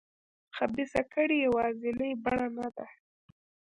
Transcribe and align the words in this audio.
خبیثه 0.55 1.01
کړۍ 1.13 1.37
یوازینۍ 1.47 2.11
بڼه 2.23 2.47
نه 2.57 2.67
ده. 2.75 2.87